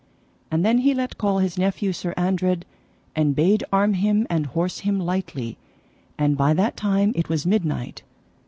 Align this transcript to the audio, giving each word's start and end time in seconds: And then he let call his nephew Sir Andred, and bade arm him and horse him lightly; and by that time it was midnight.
And 0.49 0.65
then 0.65 0.79
he 0.79 0.95
let 0.95 1.19
call 1.19 1.37
his 1.37 1.59
nephew 1.59 1.93
Sir 1.93 2.15
Andred, 2.17 2.65
and 3.15 3.35
bade 3.35 3.63
arm 3.71 3.93
him 3.93 4.25
and 4.31 4.47
horse 4.47 4.79
him 4.79 4.99
lightly; 4.99 5.59
and 6.17 6.35
by 6.35 6.55
that 6.55 6.75
time 6.75 7.13
it 7.15 7.29
was 7.29 7.45
midnight. 7.45 8.01